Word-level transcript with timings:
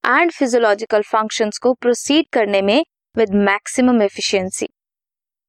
and 0.07 0.30
physiological 0.30 1.02
functions 1.02 1.59
को 1.59 1.77
proceed 1.86 2.25
करने 2.32 2.62
में 2.62 2.84
with 3.19 3.30
maximum 3.30 4.00
efficiency. 4.00 4.69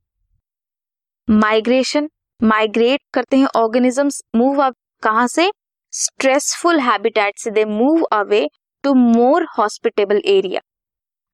Migration 1.28 2.08
migrate 2.40 3.00
करते 3.14 3.36
हैं 3.36 3.46
ऑर्गेनिजम्स, 3.56 4.20
मूव 4.36 4.62
अप 4.62 4.74
कहाँ 5.02 5.26
से? 5.26 5.50
स्ट्रेसफुल 5.92 6.80
हैबिटेट 6.80 7.38
से 7.38 7.50
they 7.50 7.64
move 7.64 8.02
away 8.12 8.48
to 8.84 8.94
more 8.94 9.46
hospitable 9.58 10.20
area. 10.26 10.60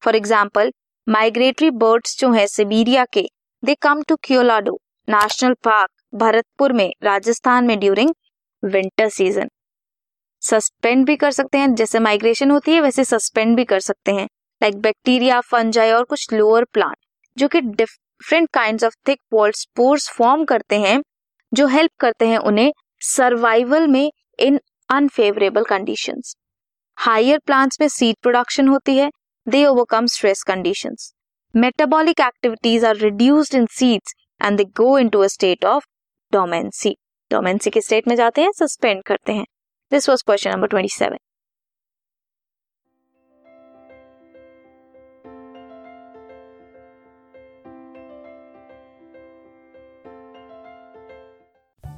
For 0.03 0.17
example, 0.17 0.73
migratory 1.07 1.71
birds 1.71 2.19
जो 2.21 2.31
है 2.33 2.47
सिबीरिया 2.47 3.05
के, 3.05 3.27
they 3.63 3.75
come 3.75 4.03
to 4.03 4.17
Keoladeo 4.17 4.79
national 5.09 5.55
park, 5.55 5.91
Bharatpur 6.15 6.73
में, 6.73 6.91
राजस्थान 7.03 7.67
में 7.67 7.79
ड्यूरिंग 7.81 8.15
विंटर 8.63 9.09
सीज़न। 9.09 9.49
सस्पेंड 10.43 11.07
भी 11.07 11.17
कर 11.17 11.31
सकते 11.31 11.59
हैं, 11.59 11.75
जैसे 11.75 11.99
माइग्रेशन 11.99 12.51
होती 12.51 12.73
है, 12.73 12.81
वैसे 12.81 13.05
सस्पेंड 13.05 13.57
भी 13.57 13.65
कर 13.65 13.81
सकते 13.81 14.13
हैं। 14.13 14.29
लाइक 14.61 14.81
बैक्टीरिया, 14.81 15.41
फंजाई 15.41 15.91
और 15.91 16.05
कुछ 16.05 16.33
लोअर 16.33 16.65
प्लांट, 16.65 16.97
जो 17.37 17.49
कि 17.49 17.61
different 18.21 18.49
kind 18.55 18.85
of 18.85 18.95
thick 19.09 19.21
walled 19.33 19.55
spores 19.55 20.11
form 20.11 20.45
करते 20.45 20.79
हैं, 20.81 21.03
जो 21.53 21.67
हेल्प 21.67 21.91
करते 22.01 22.27
हैं 22.29 22.39
उन्हें 22.39 22.73
सर्वाइवल 23.01 23.87
में 23.87 24.11
in 24.39 24.61
unfavourable 24.91 25.65
conditions 25.65 26.35
higher 26.99 27.39
plants 27.39 27.81
में 27.81 27.89
सीड 27.89 28.17
प्रोडक्शन 28.23 28.69
होती 28.69 28.97
है 28.97 29.11
they 29.47 29.65
overcome 29.67 30.07
stress 30.07 30.43
condition 30.43 30.97
metabolic 31.55 32.21
activities 32.21 32.87
are 32.87 32.97
reduced 32.97 33.55
in 33.55 33.67
seeds 33.71 34.15
and 34.43 34.57
they 34.57 34.65
go 34.65 34.99
into 34.99 35.21
a 35.21 35.27
state 35.27 35.65
of 35.65 35.87
dormancy 36.33 36.97
dormancy 37.31 37.71
के 37.71 37.81
स्टेट 37.81 38.09
में 38.09 38.17
जाते 38.17 38.43
हैं 38.43 38.53
सस्पेंड 38.53 39.03
करते 39.03 39.33
हैं. 39.33 39.47
This 39.93 40.09
was 40.09 40.23
question 40.23 40.51
number 40.51 40.69
27 40.69 41.19